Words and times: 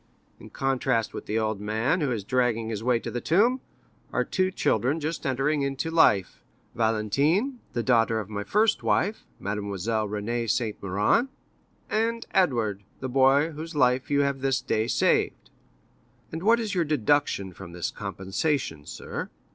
In 0.39 0.49
contrast 0.49 1.13
with 1.13 1.27
the 1.27 1.37
old 1.37 1.59
man, 1.61 2.01
who 2.01 2.11
is 2.11 2.23
dragging 2.23 2.69
his 2.69 2.83
way 2.83 2.97
to 2.99 3.11
the 3.11 3.21
tomb, 3.21 3.61
are 4.11 4.23
two 4.23 4.49
children 4.49 4.99
just 4.99 5.27
entering 5.27 5.61
into 5.61 5.91
life—Valentine, 5.91 7.59
the 7.73 7.83
daughter 7.83 8.23
by 8.23 8.33
my 8.33 8.43
first 8.43 8.81
wife—Mademoiselle 8.81 10.09
Renée 10.09 10.45
de 10.45 10.47
Saint 10.47 10.81
Méran—and 10.81 12.25
Edward, 12.31 12.81
the 12.99 13.09
boy 13.09 13.51
whose 13.51 13.75
life 13.75 14.09
you 14.09 14.21
have 14.21 14.41
this 14.41 14.59
day 14.59 14.87
saved." 14.87 15.51
"And 16.31 16.41
what 16.41 16.59
is 16.59 16.73
your 16.73 16.83
deduction 16.83 17.53
from 17.53 17.71
this 17.71 17.91
compensation, 17.91 18.87
sir?" 18.87 19.29